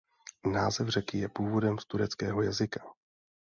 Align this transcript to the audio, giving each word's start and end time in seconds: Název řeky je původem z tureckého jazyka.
Název 0.53 0.87
řeky 0.87 1.17
je 1.17 1.29
původem 1.29 1.79
z 1.79 1.85
tureckého 1.85 2.41
jazyka. 2.41 2.81